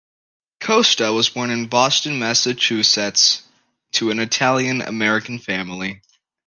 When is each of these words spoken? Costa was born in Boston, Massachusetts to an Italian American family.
Costa 0.59 1.13
was 1.13 1.29
born 1.29 1.51
in 1.51 1.67
Boston, 1.67 2.17
Massachusetts 2.17 3.43
to 3.91 4.09
an 4.09 4.17
Italian 4.17 4.81
American 4.81 5.37
family. 5.37 6.01